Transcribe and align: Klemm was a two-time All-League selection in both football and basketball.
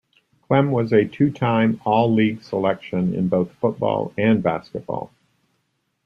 Klemm 0.49 0.71
was 0.71 0.91
a 0.93 1.05
two-time 1.05 1.79
All-League 1.85 2.41
selection 2.41 3.13
in 3.13 3.27
both 3.27 3.51
football 3.51 4.11
and 4.17 4.41
basketball. 4.41 5.11